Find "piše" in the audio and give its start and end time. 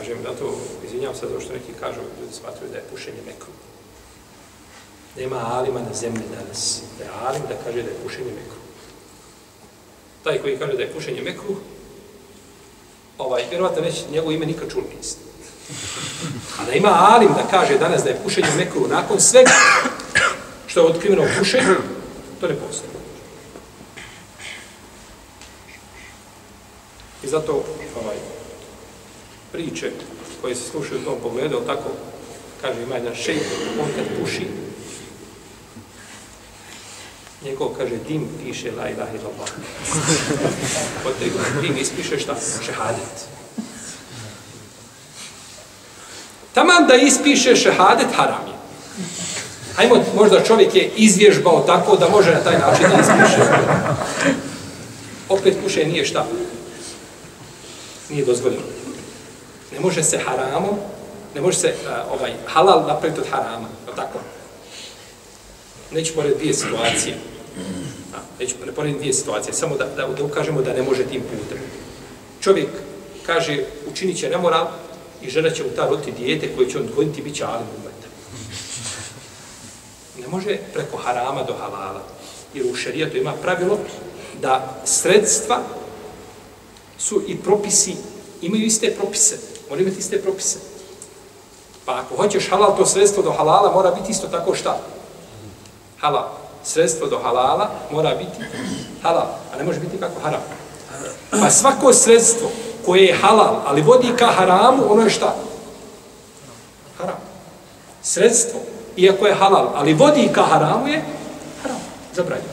38.44-38.72